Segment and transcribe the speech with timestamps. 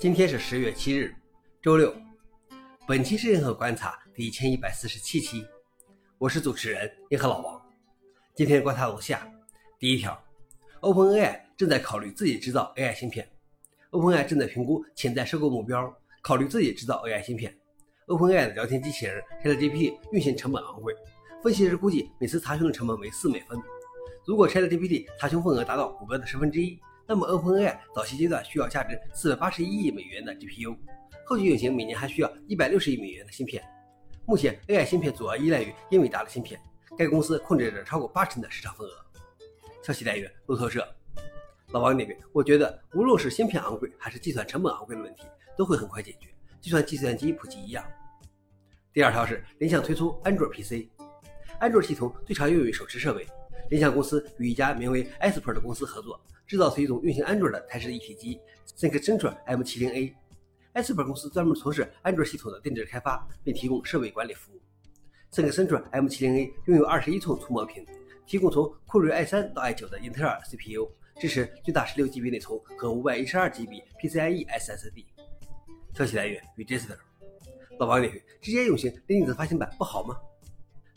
[0.00, 1.14] 今天是十月七日，
[1.60, 1.94] 周六。
[2.88, 5.44] 本期是银河观察第一千一百四十七期，
[6.16, 7.60] 我是主持人银河老王。
[8.34, 9.30] 今天观察如下：
[9.78, 10.18] 第一条
[10.80, 13.30] ，OpenAI 正在考虑自己制造 AI 芯片。
[13.90, 17.54] OpenAI 正在评估潜在收购目标，考虑自己制造 AI 芯片。
[18.06, 20.94] OpenAI 的聊天机器人 ChatGPT 运行成本昂贵，
[21.42, 23.60] 分析师估计每次查询的成本为四美分。
[24.24, 26.80] 如果 ChatGPT 查询份额达到谷歌的十分之一。
[27.10, 30.76] 那么，OpenAI 早期阶段需要价值四百八十一亿美元的 GPU，
[31.26, 33.60] 后续运行每年还需要一百六十亿美元的芯片。
[34.26, 36.60] 目前，AI 芯片主要依赖于英伟达的芯片，
[36.96, 38.92] 该公司控制着超过八成的市场份额。
[39.82, 40.86] 消息来源：路透社。
[41.72, 45.24] 老王那边，我觉得无论是芯片昂贵还是计算成本昂贵的问题，
[45.58, 46.28] 都会很快解决，
[46.60, 47.84] 就像计算机普及一样。
[48.92, 50.86] 第二条是联想推出安卓 PC，
[51.58, 53.26] 安卓系统最常用于手持设备。
[53.70, 58.38] 联想公司与一家名为 Esper 的公司合作，制造出一种运行安卓的台式一体机
[58.76, 60.12] Think Central M70A。
[60.74, 64.60] Esper 公司专门从事安卓系统的定制开发，并提供设备管理服务。
[65.32, 67.86] Think Central M70A 拥有21寸触摸屏，
[68.26, 70.90] 提供从酷睿 i3 到 i9 的英特尔 CPU，
[71.20, 75.04] 支持最大 16GB 内存和 512GB PCIe SSD。
[75.94, 76.96] 消息来源：Register。
[77.78, 78.08] 老王你
[78.40, 80.16] 直接运行电子发行版不好吗？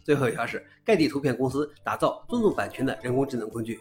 [0.04, 3.80] 最后一条是盖蒂图片公司打造尊重版权的人工智能工具。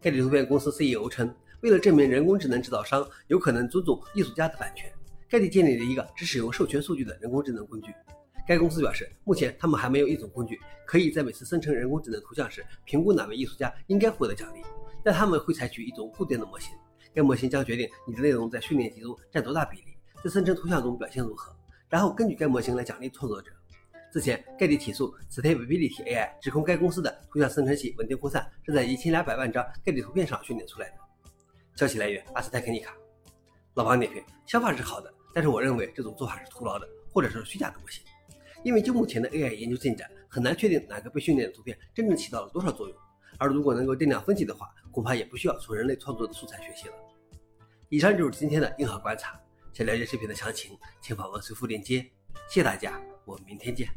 [0.00, 4.92] 盖蒂图片公司 CEO 称，为了证明人工智能制造商有可能尊重艺术家的版权，
[5.28, 7.92] 盖蒂建立了一个只使用授权数据的人工智能工具。
[8.46, 14.60] 该公司表示，目前他们还没有一种工具可以在每次生成人工智能图像时评估哪位艺术家应该获得奖励，
[15.02, 16.70] 但他们会采取一种固定的模型。
[17.14, 21.56] 该模型将决定你的内容在训练集中占多大比例，在生成图像中表现如何，
[21.88, 23.50] 然后根据该模型来奖励创作者。
[24.14, 30.94] 之前，盖蒂起诉 Stability AI，指控该公司的图像生成器稳定扩散是在一千两百万张盖蒂图片上训练出来的。
[31.74, 32.94] 消息来源：阿斯泰克尼卡。
[33.74, 38.04] 老王点评：想法是好的，但是我认为这种做法是徒劳的，或者是虚假的模型。
[38.62, 42.96] 因为就目前的 AI 研究进展，很难确定哪个被训练的图片真正起到了多少作用。
[43.36, 46.94] 而如果能够定量分析的话，恐怕也不需要从人类创作的素材学习了。
[47.88, 49.40] 以上就是今天的硬核观察。
[49.72, 51.98] 想了解视频的详情，请访问随附链接。
[52.48, 53.88] 谢谢大家，我们明天见。